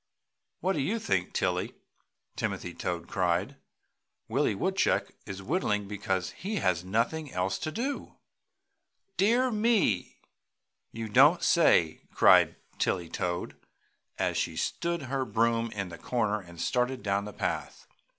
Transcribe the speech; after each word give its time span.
"What 0.61 0.73
do 0.73 0.79
you 0.81 0.97
think, 0.97 1.31
Tilly?" 1.31 1.75
Timothy 2.35 2.73
Toad 2.73 3.07
cried, 3.07 3.57
"Willie 4.27 4.55
Woodchuck 4.55 5.11
is, 5.27 5.43
whittling 5.43 5.87
because 5.87 6.31
he 6.31 6.55
has 6.55 6.83
nothing 6.83 7.31
else 7.31 7.59
to 7.59 7.71
do!" 7.71 8.15
"Dear 9.17 9.51
me! 9.51 10.17
You 10.91 11.07
don't 11.07 11.43
say 11.43 11.97
so!" 12.09 12.15
cried 12.15 12.55
Tilly 12.79 13.09
Toad, 13.09 13.55
as 14.17 14.37
she 14.37 14.57
stood 14.57 15.03
her 15.03 15.23
broom 15.23 15.69
in 15.71 15.89
the 15.89 15.99
corner 15.99 16.41
and 16.41 16.59
started 16.59 17.03
down 17.03 17.25
the 17.25 17.31
path. 17.33 17.85